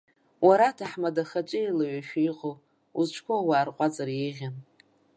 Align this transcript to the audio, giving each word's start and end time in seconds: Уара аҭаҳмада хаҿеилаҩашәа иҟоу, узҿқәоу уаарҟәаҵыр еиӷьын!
Уара 0.45 0.65
аҭаҳмада 0.69 1.23
хаҿеилаҩашәа 1.29 2.19
иҟоу, 2.29 2.55
узҿқәоу 2.99 3.41
уаарҟәаҵыр 3.47 4.09
еиӷьын! 4.21 4.55